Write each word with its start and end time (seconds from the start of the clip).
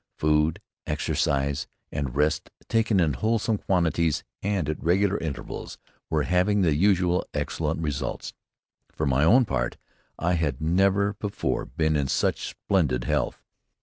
Food, 0.17 0.59
exercise, 0.87 1.67
and 1.91 2.15
rest, 2.15 2.49
taken 2.67 2.99
in 2.99 3.13
wholesome 3.13 3.59
quantities 3.59 4.23
and 4.41 4.67
at 4.67 4.83
regular 4.83 5.19
intervals, 5.19 5.77
were 6.09 6.23
having 6.23 6.61
the 6.63 6.73
usual 6.73 7.23
excellent 7.35 7.81
results. 7.81 8.33
For 8.91 9.05
my 9.05 9.23
own 9.23 9.45
part, 9.45 9.77
I 10.17 10.33
had 10.33 10.59
never 10.59 11.13
before 11.13 11.65
been 11.65 11.95
in 11.95 12.07
such 12.07 12.47
splendid 12.49 13.03
health. 13.03 13.43